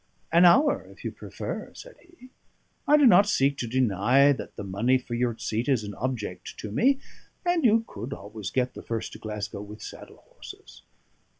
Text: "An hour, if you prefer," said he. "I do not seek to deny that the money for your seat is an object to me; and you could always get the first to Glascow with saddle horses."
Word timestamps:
"An 0.31 0.45
hour, 0.45 0.83
if 0.89 1.05
you 1.05 1.11
prefer," 1.11 1.69
said 1.75 1.93
he. 1.99 2.29
"I 2.87 2.97
do 2.97 3.05
not 3.05 3.27
seek 3.27 3.55
to 3.59 3.67
deny 3.67 4.31
that 4.31 4.55
the 4.55 4.63
money 4.63 4.97
for 4.97 5.13
your 5.13 5.37
seat 5.37 5.69
is 5.69 5.83
an 5.83 5.93
object 5.93 6.57
to 6.57 6.71
me; 6.71 6.97
and 7.45 7.63
you 7.63 7.83
could 7.85 8.11
always 8.11 8.49
get 8.49 8.73
the 8.73 8.81
first 8.81 9.13
to 9.13 9.19
Glascow 9.19 9.61
with 9.61 9.83
saddle 9.83 10.23
horses." 10.29 10.81